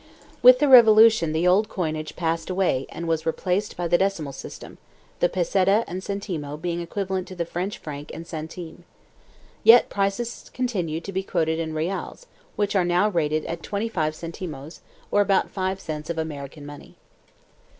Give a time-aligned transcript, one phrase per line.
[0.41, 4.79] With the Revolution the old coinage passed away and was replaced by the decimal system,
[5.19, 8.83] the peseta and centimo being equivalent to the French franc and centime.
[9.63, 12.25] Yet still prices continue to be quoted in reales,
[12.55, 16.95] which are now rated at 25 centimes, or about 5 cents of American money.